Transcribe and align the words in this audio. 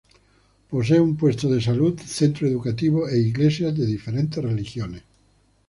Posee 0.71 0.99
un 0.99 1.15
puesto 1.15 1.47
de 1.47 1.61
salud, 1.61 1.99
centro 2.03 2.47
educativo 2.47 3.07
e 3.07 3.19
iglesias 3.19 3.77
de 3.77 3.85
diferentes 3.85 4.43
religiones. 4.43 5.03